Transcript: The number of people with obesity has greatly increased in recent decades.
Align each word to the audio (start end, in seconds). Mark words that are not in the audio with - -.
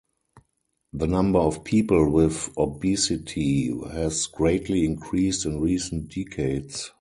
The 0.93 1.05
number 1.05 1.37
of 1.37 1.63
people 1.63 2.09
with 2.09 2.49
obesity 2.57 3.71
has 3.91 4.25
greatly 4.25 4.83
increased 4.83 5.45
in 5.45 5.59
recent 5.61 6.09
decades. 6.09 6.89